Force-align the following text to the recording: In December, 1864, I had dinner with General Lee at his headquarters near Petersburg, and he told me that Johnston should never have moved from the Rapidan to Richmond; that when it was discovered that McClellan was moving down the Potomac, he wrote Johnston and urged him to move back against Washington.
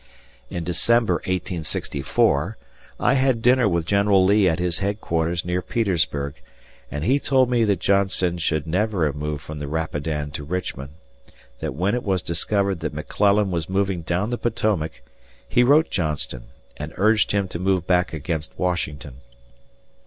In 0.49 0.63
December, 0.63 1.17
1864, 1.27 2.57
I 2.99 3.13
had 3.13 3.39
dinner 3.43 3.69
with 3.69 3.85
General 3.85 4.25
Lee 4.25 4.47
at 4.49 4.57
his 4.57 4.79
headquarters 4.79 5.45
near 5.45 5.61
Petersburg, 5.61 6.41
and 6.89 7.03
he 7.03 7.19
told 7.19 7.51
me 7.51 7.63
that 7.65 7.79
Johnston 7.79 8.39
should 8.39 8.65
never 8.65 9.05
have 9.05 9.15
moved 9.15 9.43
from 9.43 9.59
the 9.59 9.67
Rapidan 9.67 10.31
to 10.31 10.43
Richmond; 10.43 10.93
that 11.59 11.75
when 11.75 11.93
it 11.93 12.01
was 12.03 12.23
discovered 12.23 12.79
that 12.79 12.95
McClellan 12.95 13.51
was 13.51 13.69
moving 13.69 14.01
down 14.01 14.31
the 14.31 14.39
Potomac, 14.39 15.03
he 15.47 15.63
wrote 15.63 15.91
Johnston 15.91 16.45
and 16.77 16.93
urged 16.97 17.31
him 17.31 17.47
to 17.49 17.59
move 17.59 17.85
back 17.85 18.11
against 18.11 18.57
Washington. 18.57 19.21